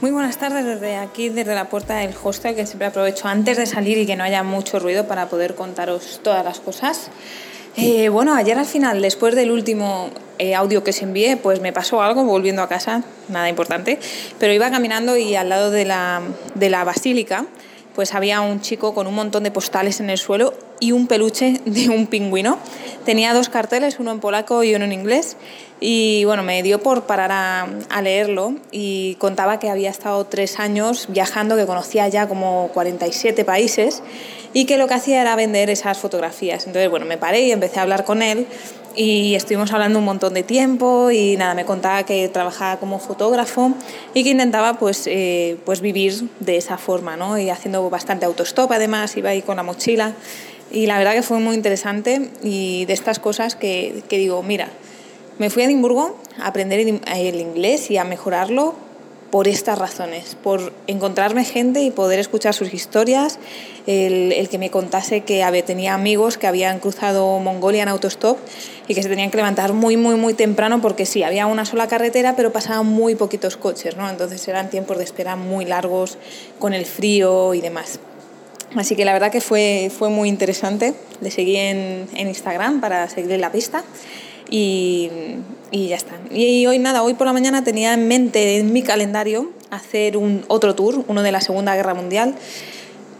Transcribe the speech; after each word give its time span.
Muy 0.00 0.10
buenas 0.10 0.38
tardes 0.38 0.64
desde 0.64 0.96
aquí, 0.96 1.28
desde 1.28 1.54
la 1.54 1.68
puerta 1.68 1.96
del 1.96 2.12
hostel, 2.22 2.56
que 2.56 2.66
siempre 2.66 2.88
aprovecho 2.88 3.28
antes 3.28 3.56
de 3.56 3.64
salir 3.64 3.96
y 3.96 4.06
que 4.06 4.16
no 4.16 4.24
haya 4.24 4.42
mucho 4.42 4.80
ruido 4.80 5.06
para 5.06 5.28
poder 5.28 5.54
contaros 5.54 6.20
todas 6.22 6.44
las 6.44 6.58
cosas. 6.58 7.10
Eh, 7.76 8.08
bueno, 8.08 8.34
ayer 8.34 8.58
al 8.58 8.66
final, 8.66 9.00
después 9.00 9.36
del 9.36 9.52
último 9.52 10.10
eh, 10.38 10.56
audio 10.56 10.82
que 10.82 10.92
se 10.92 11.04
envié, 11.04 11.36
pues 11.36 11.60
me 11.60 11.72
pasó 11.72 12.02
algo 12.02 12.24
volviendo 12.24 12.60
a 12.60 12.68
casa, 12.68 13.04
nada 13.28 13.48
importante, 13.48 14.00
pero 14.38 14.52
iba 14.52 14.68
caminando 14.70 15.16
y 15.16 15.36
al 15.36 15.48
lado 15.48 15.70
de 15.70 15.84
la, 15.84 16.22
de 16.54 16.70
la 16.70 16.82
basílica, 16.82 17.46
pues 17.94 18.14
había 18.14 18.40
un 18.40 18.60
chico 18.60 18.94
con 18.94 19.06
un 19.06 19.14
montón 19.14 19.44
de 19.44 19.52
postales 19.52 20.00
en 20.00 20.10
el 20.10 20.18
suelo 20.18 20.54
y 20.80 20.90
un 20.90 21.06
peluche 21.06 21.60
de 21.64 21.88
un 21.88 22.08
pingüino. 22.08 22.58
Tenía 23.04 23.34
dos 23.34 23.48
carteles, 23.48 23.98
uno 23.98 24.12
en 24.12 24.20
polaco 24.20 24.64
y 24.64 24.74
uno 24.74 24.86
en 24.86 24.92
inglés, 24.92 25.36
y 25.80 26.24
bueno, 26.24 26.42
me 26.42 26.62
dio 26.62 26.80
por 26.80 27.02
parar 27.02 27.30
a, 27.32 28.00
leerlo 28.02 28.54
y 28.70 29.16
contaba 29.16 29.58
que 29.58 29.68
había 29.68 29.90
estado 29.90 30.24
tres 30.24 30.58
años 30.58 31.06
viajando, 31.08 31.56
que 31.56 31.66
conocía 31.66 32.08
ya 32.08 32.26
como 32.26 32.70
47 32.72 33.44
países 33.44 34.02
y 34.54 34.64
que 34.64 34.78
lo 34.78 34.88
que 34.88 34.94
hacía 34.94 35.20
era 35.20 35.36
vender 35.36 35.68
esas 35.68 35.98
fotografías. 35.98 36.66
Entonces, 36.66 36.88
bueno, 36.88 37.04
me 37.04 37.18
paré 37.18 37.42
y 37.42 37.52
empecé 37.52 37.80
a 37.80 37.82
hablar 37.82 38.04
con 38.04 38.22
él 38.22 38.46
y 38.96 39.34
estuvimos 39.34 39.72
hablando 39.72 39.98
un 39.98 40.04
montón 40.06 40.32
de 40.32 40.42
tiempo 40.42 41.10
y 41.10 41.36
nada, 41.36 41.54
me 41.54 41.66
contaba 41.66 42.04
que 42.04 42.28
trabajaba 42.28 42.78
como 42.78 42.98
fotógrafo 42.98 43.72
y 44.14 44.24
que 44.24 44.30
intentaba 44.30 44.78
pues, 44.78 45.06
eh, 45.06 45.58
pues 45.66 45.80
vivir 45.80 46.28
de 46.40 46.56
esa 46.56 46.78
forma, 46.78 47.16
¿no? 47.16 47.36
Y 47.38 47.50
haciendo 47.50 47.90
bastante 47.90 48.24
autostop 48.24 48.72
además, 48.72 49.16
iba 49.16 49.30
ahí 49.30 49.42
con 49.42 49.56
la 49.56 49.62
mochila 49.62 50.14
y 50.70 50.86
la 50.86 50.98
verdad 50.98 51.12
que 51.12 51.22
fue 51.22 51.38
muy 51.38 51.54
interesante 51.54 52.30
y 52.42 52.84
de 52.86 52.92
estas 52.92 53.18
cosas 53.18 53.56
que, 53.56 54.02
que 54.08 54.18
digo, 54.18 54.42
mira, 54.42 54.68
me 55.38 55.50
fui 55.50 55.62
a 55.62 55.66
Edimburgo 55.66 56.16
a 56.40 56.46
aprender 56.46 56.80
el 56.80 57.40
inglés 57.40 57.90
y 57.90 57.96
a 57.96 58.04
mejorarlo 58.04 58.74
por 59.34 59.48
estas 59.48 59.76
razones, 59.76 60.36
por 60.40 60.72
encontrarme 60.86 61.44
gente 61.44 61.82
y 61.82 61.90
poder 61.90 62.20
escuchar 62.20 62.54
sus 62.54 62.72
historias, 62.72 63.40
el, 63.88 64.48
que 64.48 64.58
me 64.58 64.70
contase 64.70 65.22
que 65.22 65.44
tenía 65.66 65.94
amigos 65.94 66.38
que 66.38 66.46
habían 66.46 66.78
cruzado 66.78 67.40
Mongolia 67.40 67.82
en 67.82 67.88
autostop 67.88 68.38
y 68.86 68.94
que 68.94 69.02
se 69.02 69.08
tenían 69.08 69.32
que 69.32 69.36
levantar 69.38 69.72
muy, 69.72 69.96
muy, 69.96 70.14
muy 70.14 70.34
temprano 70.34 70.80
porque 70.80 71.04
sí, 71.04 71.24
había 71.24 71.48
una 71.48 71.64
sola 71.64 71.88
carretera, 71.88 72.36
pero 72.36 72.52
pasaban 72.52 72.86
muy 72.86 73.16
poquitos 73.16 73.56
coches, 73.56 73.96
¿no? 73.96 74.08
Entonces 74.08 74.46
eran 74.46 74.70
tiempos 74.70 74.98
de 74.98 75.02
espera 75.02 75.34
muy 75.34 75.64
largos 75.64 76.16
con 76.60 76.72
el 76.72 76.86
frío 76.86 77.54
y 77.54 77.60
demás. 77.60 77.98
Así 78.76 78.96
que 78.96 79.04
la 79.04 79.12
verdad 79.12 79.30
que 79.30 79.40
fue, 79.40 79.90
fue 79.96 80.10
muy 80.10 80.28
interesante. 80.28 80.94
Le 81.20 81.30
seguí 81.30 81.56
en, 81.56 82.06
en 82.14 82.28
Instagram 82.28 82.80
para 82.80 83.08
seguirle 83.08 83.38
la 83.38 83.52
pista 83.52 83.84
y, 84.50 85.10
y, 85.70 85.88
ya 85.88 85.96
está. 85.96 86.14
Y 86.30 86.66
hoy 86.66 86.78
nada, 86.78 87.02
hoy 87.02 87.14
por 87.14 87.26
la 87.26 87.32
mañana 87.32 87.64
tenía 87.64 87.94
en 87.94 88.08
mente, 88.08 88.58
en 88.58 88.72
mi 88.72 88.82
calendario, 88.82 89.50
hacer 89.70 90.16
un 90.16 90.44
otro 90.48 90.74
tour, 90.74 91.04
uno 91.08 91.22
de 91.22 91.32
la 91.32 91.40
Segunda 91.40 91.74
Guerra 91.76 91.94
Mundial, 91.94 92.34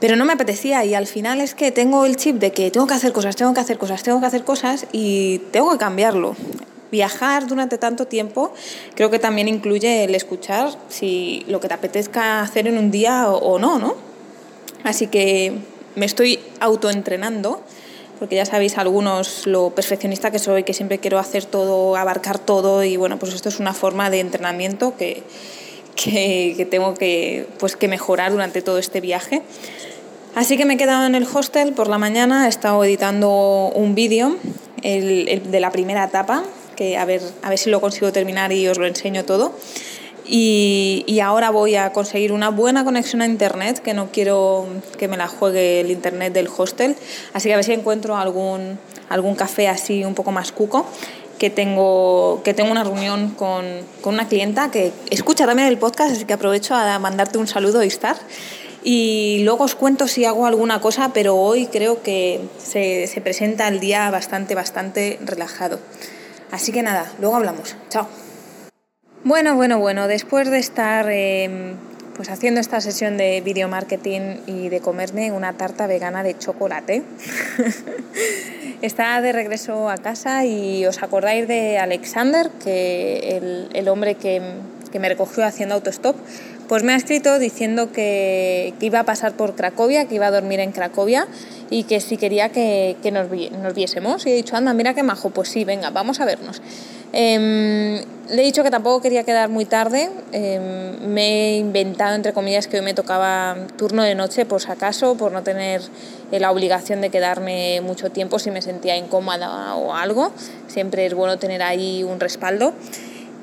pero 0.00 0.16
no 0.16 0.24
me 0.24 0.32
apetecía 0.32 0.84
y 0.84 0.94
al 0.94 1.06
final 1.06 1.40
es 1.40 1.54
que 1.54 1.70
tengo 1.70 2.04
el 2.04 2.16
chip 2.16 2.36
de 2.36 2.52
que 2.52 2.70
tengo 2.70 2.86
que 2.86 2.94
hacer 2.94 3.12
cosas, 3.12 3.36
tengo 3.36 3.54
que 3.54 3.60
hacer 3.60 3.78
cosas, 3.78 4.02
tengo 4.02 4.20
que 4.20 4.26
hacer 4.26 4.44
cosas 4.44 4.86
y 4.92 5.38
tengo 5.50 5.70
que 5.72 5.78
cambiarlo. 5.78 6.36
Viajar 6.92 7.46
durante 7.46 7.78
tanto 7.78 8.06
tiempo 8.06 8.52
creo 8.94 9.10
que 9.10 9.18
también 9.18 9.48
incluye 9.48 10.04
el 10.04 10.14
escuchar 10.14 10.68
si 10.88 11.44
lo 11.48 11.58
que 11.58 11.68
te 11.68 11.74
apetezca 11.74 12.40
hacer 12.40 12.68
en 12.68 12.78
un 12.78 12.90
día 12.90 13.30
o, 13.30 13.38
o 13.38 13.58
no, 13.58 13.78
¿no? 13.78 14.13
Así 14.82 15.06
que 15.06 15.52
me 15.96 16.06
estoy 16.06 16.40
autoentrenando 16.60 17.62
porque 18.18 18.36
ya 18.36 18.46
sabéis 18.46 18.78
algunos 18.78 19.46
lo 19.46 19.70
perfeccionista 19.70 20.30
que 20.30 20.38
soy, 20.38 20.62
que 20.62 20.72
siempre 20.72 20.98
quiero 20.98 21.18
hacer 21.18 21.44
todo, 21.44 21.96
abarcar 21.96 22.38
todo 22.38 22.84
y 22.84 22.96
bueno, 22.96 23.18
pues 23.18 23.34
esto 23.34 23.48
es 23.48 23.60
una 23.60 23.74
forma 23.74 24.08
de 24.08 24.20
entrenamiento 24.20 24.96
que, 24.96 25.22
que, 25.94 26.66
tengo 26.70 26.94
que, 26.94 27.46
pues, 27.58 27.76
que 27.76 27.88
mejorar 27.88 28.32
durante 28.32 28.62
todo 28.62 28.78
este 28.78 29.00
viaje. 29.00 29.42
Así 30.34 30.56
que 30.56 30.64
me 30.64 30.74
he 30.74 30.76
quedado 30.76 31.06
en 31.06 31.14
el 31.14 31.26
hostel 31.32 31.72
por 31.74 31.88
la 31.88 31.98
mañana, 31.98 32.46
he 32.46 32.48
estado 32.48 32.82
editando 32.84 33.72
un 33.74 33.94
vídeo 33.94 34.36
el, 34.82 35.50
de 35.50 35.60
la 35.60 35.70
primera 35.70 36.04
etapa, 36.04 36.44
que 36.76 36.96
a 36.96 37.04
ver, 37.04 37.22
a 37.42 37.50
ver 37.50 37.58
si 37.58 37.70
lo 37.70 37.80
consigo 37.80 38.10
terminar 38.12 38.52
y 38.52 38.66
os 38.68 38.78
lo 38.78 38.86
enseño 38.86 39.24
todo. 39.24 39.54
Y, 40.26 41.20
ahora 41.22 41.50
voy 41.50 41.76
a 41.76 41.92
conseguir 41.92 42.32
una 42.32 42.50
buena 42.50 42.84
conexión 42.84 43.22
a 43.22 43.26
internet, 43.26 43.80
que 43.80 43.94
no 43.94 44.10
quiero 44.10 44.66
que 44.98 45.08
me 45.08 45.16
la 45.16 45.28
juegue 45.28 45.80
el 45.80 45.90
internet 45.90 46.32
del 46.32 46.48
hostel. 46.54 46.96
Así 47.32 47.48
que 47.48 47.54
a 47.54 47.56
ver 47.56 47.64
si 47.64 47.72
encuentro 47.72 48.16
algún, 48.16 48.78
algún 49.08 49.34
café 49.34 49.68
así 49.68 50.04
un 50.04 50.14
poco 50.14 50.32
más 50.32 50.52
cuco. 50.52 50.86
Que 51.38 51.50
tengo, 51.50 52.40
que 52.44 52.54
tengo 52.54 52.70
una 52.70 52.84
reunión 52.84 53.30
con, 53.30 53.64
con 54.00 54.14
una 54.14 54.28
clienta 54.28 54.70
que 54.70 54.92
escucha 55.10 55.46
también 55.46 55.68
el 55.68 55.78
podcast, 55.78 56.12
así 56.12 56.24
que 56.24 56.32
aprovecho 56.32 56.74
a 56.74 56.98
mandarte 57.00 57.38
un 57.38 57.48
saludo, 57.48 57.82
Istar. 57.82 58.16
Y 58.84 59.40
luego 59.44 59.64
os 59.64 59.74
cuento 59.74 60.06
si 60.06 60.24
hago 60.26 60.46
alguna 60.46 60.80
cosa, 60.80 61.10
pero 61.12 61.36
hoy 61.36 61.66
creo 61.66 62.02
que 62.02 62.40
se, 62.58 63.08
se 63.08 63.20
presenta 63.20 63.66
el 63.66 63.80
día 63.80 64.10
bastante, 64.10 64.54
bastante 64.54 65.18
relajado. 65.24 65.80
Así 66.50 66.70
que 66.70 66.82
nada, 66.82 67.10
luego 67.18 67.34
hablamos. 67.34 67.74
Chao. 67.88 68.23
Bueno, 69.24 69.54
bueno, 69.54 69.78
bueno, 69.78 70.06
después 70.06 70.50
de 70.50 70.58
estar 70.58 71.10
em, 71.10 71.76
pues 72.14 72.28
haciendo 72.28 72.60
esta 72.60 72.82
sesión 72.82 73.16
de 73.16 73.40
video 73.40 73.68
marketing 73.68 74.36
y 74.46 74.68
de 74.68 74.80
comerme 74.80 75.32
una 75.32 75.54
tarta 75.54 75.86
vegana 75.86 76.22
de 76.22 76.36
chocolate, 76.36 77.02
está 78.82 79.18
de 79.22 79.32
regreso 79.32 79.88
a 79.88 79.96
casa 79.96 80.44
y 80.44 80.84
os 80.84 81.02
acordáis 81.02 81.48
de 81.48 81.78
Alexander, 81.78 82.50
que 82.62 83.38
el, 83.38 83.68
el 83.72 83.88
hombre 83.88 84.16
que, 84.16 84.42
que, 84.92 84.98
me 84.98 85.08
recogió 85.08 85.46
haciendo 85.46 85.76
autostop, 85.76 86.16
pues 86.68 86.82
me 86.82 86.92
ha 86.92 86.96
escrito 86.96 87.38
diciendo 87.38 87.92
que, 87.92 88.74
que, 88.78 88.84
iba 88.84 89.00
a 89.00 89.04
pasar 89.04 89.32
por 89.32 89.54
Cracovia, 89.54 90.04
que 90.04 90.16
iba 90.16 90.26
a 90.26 90.32
dormir 90.32 90.60
en 90.60 90.72
Cracovia 90.72 91.26
y 91.70 91.84
que 91.84 92.00
si 92.00 92.18
quería 92.18 92.50
que, 92.50 92.96
que 93.02 93.10
nos, 93.10 93.28
nos 93.30 93.74
viésemos. 93.74 94.26
Y 94.26 94.32
he 94.32 94.34
dicho, 94.34 94.54
anda, 94.54 94.74
mira 94.74 94.92
qué 94.92 95.02
majo, 95.02 95.30
pues 95.30 95.48
sí, 95.48 95.64
venga, 95.64 95.88
vamos 95.88 96.20
a 96.20 96.26
vernos. 96.26 96.60
Em, 97.16 98.00
le 98.28 98.42
he 98.42 98.44
dicho 98.44 98.64
que 98.64 98.72
tampoco 98.72 99.00
quería 99.00 99.22
quedar 99.22 99.48
muy 99.48 99.66
tarde. 99.66 100.10
Em, 100.32 100.98
me 101.06 101.52
he 101.52 101.56
inventado, 101.58 102.16
entre 102.16 102.32
comillas, 102.32 102.66
que 102.66 102.78
hoy 102.78 102.84
me 102.84 102.92
tocaba 102.92 103.56
turno 103.78 104.02
de 104.02 104.16
noche, 104.16 104.44
por 104.46 104.60
si 104.60 104.72
acaso, 104.72 105.16
por 105.16 105.30
no 105.30 105.44
tener 105.44 105.80
eh, 106.32 106.40
la 106.40 106.50
obligación 106.50 107.00
de 107.00 107.10
quedarme 107.10 107.80
mucho 107.82 108.10
tiempo 108.10 108.40
si 108.40 108.50
me 108.50 108.62
sentía 108.62 108.96
incómoda 108.96 109.76
o 109.76 109.94
algo. 109.94 110.32
Siempre 110.66 111.06
es 111.06 111.14
bueno 111.14 111.38
tener 111.38 111.62
ahí 111.62 112.02
un 112.02 112.18
respaldo. 112.18 112.72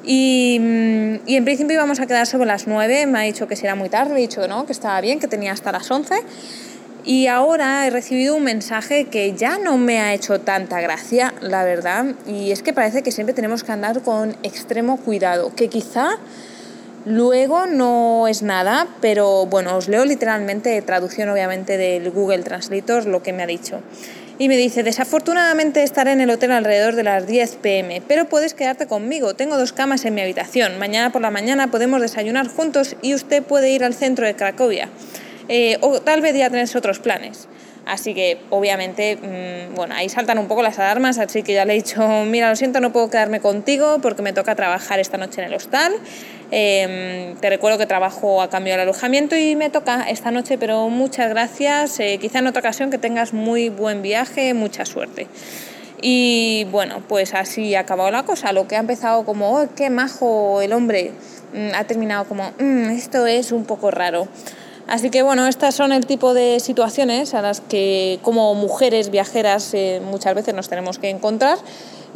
Y, 0.04 0.58
mm, 0.60 1.16
y, 1.28 1.38
en 1.38 1.46
principio 1.46 1.74
íbamos 1.74 2.02
a 2.02 2.08
quedar 2.08 2.28
sobre 2.28 2.48
las 2.48 2.68
9, 2.68 3.06
me 3.06 3.20
ha 3.20 3.22
dicho 3.22 3.48
que 3.48 3.56
si 3.56 3.66
era 3.66 3.76
muy 3.76 3.88
tarde, 3.88 4.16
he 4.16 4.18
dicho 4.20 4.42
que 4.42 4.50
no, 4.50 4.66
que 4.66 4.74
estaba 4.74 5.00
bien, 5.00 5.20
que 5.22 5.30
tenía 5.30 5.54
hasta 5.54 5.72
las 5.72 5.90
11. 5.90 6.16
Y 7.04 7.26
ahora 7.26 7.88
he 7.88 7.90
recibido 7.90 8.36
un 8.36 8.44
mensaje 8.44 9.06
que 9.06 9.34
ya 9.34 9.58
no 9.58 9.80
me 9.80 10.00
ha 10.00 10.14
hecho 10.14 10.40
tanta 10.40 10.82
gracia, 10.82 11.34
la 11.42 11.64
verdad, 11.64 12.06
y 12.28 12.52
es 12.52 12.62
que 12.62 12.74
parece 12.74 13.02
que 13.02 13.12
siempre 13.12 13.34
tenemos 13.34 13.64
que 13.64 13.72
andar 13.72 14.04
con 14.04 14.38
extremo 14.44 14.98
cuidado, 14.98 15.52
que 15.56 15.68
quizá 15.68 16.20
luego 17.06 17.66
no 17.66 18.28
es 18.28 18.44
nada, 18.44 18.88
pero 19.02 19.48
bueno, 19.48 19.76
os 19.78 19.88
leo 19.88 20.06
literalmente, 20.06 20.80
traducción 20.84 21.30
obviamente 21.30 21.76
del 21.78 22.12
Google 22.12 22.44
Translator, 22.44 23.08
lo 23.08 23.24
que 23.24 23.34
me 23.34 23.42
ha 23.42 23.48
dicho. 23.48 23.82
Y 24.38 24.48
me 24.48 24.56
dice, 24.56 24.84
desafortunadamente 24.84 25.82
estaré 25.82 26.12
en 26.12 26.22
el 26.22 26.30
hotel 26.30 26.52
alrededor 26.52 26.96
de 26.96 27.04
las 27.04 27.26
10 27.26 27.56
pm, 27.56 28.04
pero 28.08 28.26
puedes 28.26 28.54
quedarte 28.54 28.86
conmigo, 28.86 29.34
tengo 29.34 29.58
dos 29.58 29.74
camas 29.74 30.06
en 30.06 30.14
mi 30.14 30.22
habitación, 30.22 30.78
mañana 30.78 31.12
por 31.12 31.24
la 31.24 31.32
mañana 31.32 31.72
podemos 31.72 32.00
desayunar 32.00 32.48
juntos 32.48 32.96
y 33.02 33.16
usted 33.16 33.42
puede 33.42 33.72
ir 33.72 33.84
al 33.84 33.96
centro 33.96 34.28
de 34.28 34.36
Cracovia. 34.36 34.88
Eh, 35.54 35.78
o 35.82 36.00
tal 36.00 36.22
vez 36.22 36.34
ya 36.34 36.50
tenés 36.50 36.78
otros 36.78 37.00
planes. 37.00 37.50
Así 37.86 38.14
que 38.14 38.38
obviamente, 38.52 39.18
mm, 39.18 39.76
bueno, 39.76 39.94
ahí 39.96 40.08
saltan 40.08 40.38
un 40.38 40.48
poco 40.48 40.62
las 40.62 40.80
alarmas, 40.80 41.18
así 41.18 41.44
que 41.44 41.54
ya 41.54 41.66
le 41.66 41.74
he 41.74 41.76
dicho, 41.76 42.08
mira, 42.26 42.50
lo 42.50 42.56
siento, 42.56 42.80
no 42.80 42.94
puedo 42.94 43.10
quedarme 43.10 43.42
contigo 43.42 43.98
porque 44.02 44.22
me 44.22 44.32
toca 44.32 44.56
trabajar 44.56 45.02
esta 45.02 45.18
noche 45.18 45.42
en 45.42 45.48
el 45.48 45.54
hostal. 45.54 45.92
Em, 46.52 47.36
te 47.36 47.50
recuerdo 47.50 47.78
que 47.78 47.86
trabajo 47.86 48.42
a 48.42 48.50
cambio 48.50 48.72
del 48.74 48.82
alojamiento 48.84 49.36
y 49.36 49.58
me 49.58 49.70
toca 49.70 50.10
esta 50.10 50.32
noche, 50.32 50.58
pero 50.58 50.88
muchas 50.88 51.30
gracias. 51.30 52.00
Eh, 52.00 52.18
quizá 52.22 52.40
en 52.40 52.48
otra 52.48 52.62
ocasión 52.62 52.90
que 52.90 52.98
tengas 52.98 53.34
muy 53.34 53.68
buen 53.68 54.02
viaje, 54.02 54.54
mucha 54.54 54.86
suerte. 54.86 55.28
Y 56.02 56.66
bueno, 56.72 57.04
pues 57.10 57.34
así 57.34 57.76
ha 57.76 57.82
acabado 57.82 58.10
la 58.10 58.24
cosa. 58.24 58.54
Lo 58.54 58.70
que 58.70 58.78
ha 58.78 58.80
empezado 58.80 59.26
como, 59.26 59.60
oh, 59.60 59.68
qué 59.76 59.90
majo 59.90 60.62
el 60.62 60.72
hombre, 60.72 61.12
mm, 61.54 61.76
ha 61.76 61.84
terminado 61.84 62.24
como, 62.24 62.54
mm, 62.58 62.92
esto 62.92 63.28
es 63.28 63.52
un 63.52 63.66
poco 63.66 63.92
raro. 63.92 64.30
Así 64.88 65.10
que 65.10 65.22
bueno, 65.22 65.48
estas 65.48 65.76
son 65.76 65.92
el 65.92 66.06
tipo 66.06 66.34
de 66.34 66.60
situaciones 66.60 67.34
a 67.34 67.42
las 67.42 67.62
que 67.62 68.20
como 68.24 68.54
mujeres 68.56 69.10
viajeras 69.10 69.74
eh, 69.74 70.02
muchas 70.04 70.36
veces 70.36 70.54
nos 70.54 70.70
tenemos 70.70 71.00
que 71.00 71.10
encontrar 71.10 71.58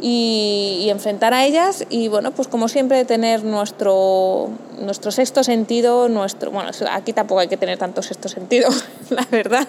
y, 0.00 0.88
enfrentar 0.90 1.34
a 1.34 1.44
ellas 1.44 1.84
y 1.88 2.08
bueno, 2.08 2.32
pues 2.32 2.48
como 2.48 2.68
siempre 2.68 3.04
tener 3.04 3.44
nuestro, 3.44 4.50
nuestro 4.80 5.10
sexto 5.10 5.42
sentido, 5.42 6.08
nuestro, 6.08 6.50
bueno, 6.50 6.70
aquí 6.90 7.12
tampoco 7.12 7.40
hay 7.40 7.48
que 7.48 7.56
tener 7.56 7.78
tanto 7.78 8.02
sexto 8.02 8.28
sentido, 8.28 8.68
la 9.10 9.26
verdad, 9.30 9.66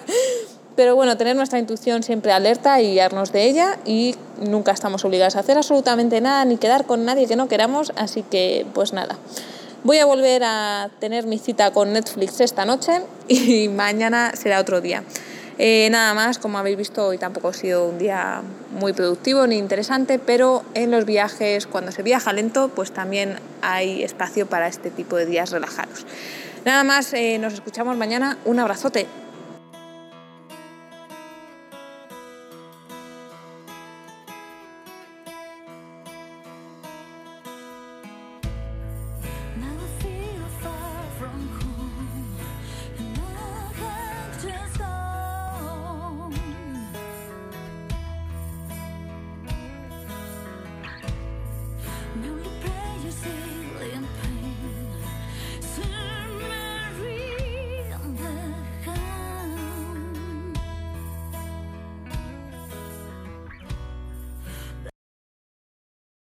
pero 0.76 0.94
bueno, 0.94 1.16
tener 1.16 1.34
nuestra 1.34 1.58
intuición 1.58 2.02
siempre 2.02 2.32
alerta 2.32 2.80
y 2.80 2.92
guiarnos 2.92 3.32
de 3.32 3.44
ella 3.44 3.78
y 3.84 4.14
nunca 4.40 4.72
estamos 4.72 5.04
obligadas 5.04 5.36
a 5.36 5.40
hacer 5.40 5.56
absolutamente 5.56 6.20
nada 6.20 6.44
ni 6.44 6.56
quedar 6.56 6.84
con 6.84 7.04
nadie 7.04 7.26
que 7.26 7.36
no 7.36 7.48
queramos, 7.48 7.92
así 7.96 8.22
que 8.22 8.66
pues 8.74 8.92
nada. 8.92 9.18
Voy 9.84 9.98
a 9.98 10.06
volver 10.06 10.42
a 10.44 10.90
tener 10.98 11.26
mi 11.26 11.38
cita 11.38 11.70
con 11.72 11.92
Netflix 11.92 12.40
esta 12.40 12.64
noche 12.64 13.00
y 13.28 13.68
mañana 13.68 14.32
será 14.34 14.60
otro 14.60 14.80
día. 14.80 15.04
Eh, 15.60 15.88
nada 15.90 16.14
más, 16.14 16.38
como 16.38 16.58
habéis 16.58 16.76
visto, 16.76 17.06
hoy 17.06 17.18
tampoco 17.18 17.48
ha 17.48 17.52
sido 17.52 17.88
un 17.88 17.98
día 17.98 18.42
muy 18.78 18.92
productivo 18.92 19.46
ni 19.46 19.56
interesante, 19.56 20.18
pero 20.18 20.64
en 20.74 20.90
los 20.90 21.04
viajes, 21.04 21.66
cuando 21.66 21.90
se 21.90 22.02
viaja 22.02 22.32
lento, 22.32 22.68
pues 22.68 22.92
también 22.92 23.36
hay 23.60 24.02
espacio 24.02 24.46
para 24.46 24.68
este 24.68 24.90
tipo 24.90 25.16
de 25.16 25.26
días 25.26 25.50
relajados. 25.50 26.06
Nada 26.64 26.84
más, 26.84 27.12
eh, 27.14 27.38
nos 27.38 27.54
escuchamos 27.54 27.96
mañana. 27.96 28.38
Un 28.44 28.60
abrazote. 28.60 29.06